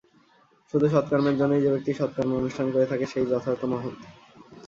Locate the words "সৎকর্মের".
0.89-1.35